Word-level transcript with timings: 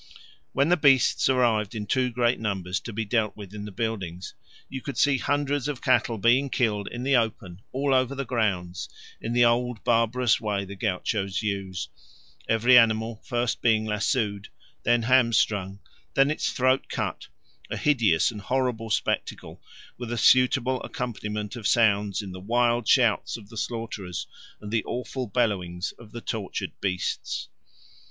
When 0.53 0.69
the 0.69 0.77
beasts 0.77 1.29
arrived 1.29 1.75
in 1.75 1.85
too 1.85 2.09
great 2.09 2.39
numbers 2.39 2.79
to 2.79 2.91
be 2.91 3.05
dealt 3.05 3.37
with 3.37 3.53
in 3.53 3.65
the 3.65 3.71
buildings, 3.71 4.33
you 4.67 4.81
could 4.81 4.97
see 4.97 5.19
hundreds 5.19 5.67
of 5.67 5.79
cattle 5.83 6.17
being 6.17 6.49
killed 6.49 6.87
in 6.87 7.03
the 7.03 7.15
open 7.15 7.61
all 7.71 7.93
over 7.93 8.15
the 8.15 8.25
grounds 8.25 8.89
in 9.21 9.33
the 9.33 9.45
old 9.45 9.83
barbarous 9.83 10.41
way 10.41 10.65
the 10.65 10.75
gauchos 10.75 11.43
use, 11.43 11.87
every 12.49 12.79
animal 12.79 13.17
being 13.17 13.23
first 13.27 13.63
lassoed, 13.63 14.47
then 14.81 15.03
hamstrung, 15.03 15.79
then 16.15 16.31
its 16.31 16.51
throat 16.51 16.85
cut 16.89 17.27
a 17.69 17.77
hideous 17.77 18.31
and 18.31 18.41
horrible 18.41 18.89
spectacle, 18.89 19.61
with 19.99 20.11
a 20.11 20.17
suitable 20.17 20.81
accompaniment 20.81 21.55
of 21.55 21.67
sounds 21.67 22.23
in 22.23 22.31
the 22.31 22.39
wild 22.39 22.87
shouts 22.87 23.37
of 23.37 23.49
the 23.49 23.55
slaughterers 23.57 24.25
and 24.59 24.71
the 24.71 24.83
awful 24.85 25.27
bellowings 25.27 25.91
of 25.99 26.11
the 26.11 26.21
tortured 26.21 26.71
beasts. 26.81 27.49